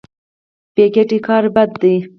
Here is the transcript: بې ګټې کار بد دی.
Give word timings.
بې 0.73 0.85
ګټې 0.95 1.19
کار 1.27 1.43
بد 1.55 1.71
دی. 1.81 1.95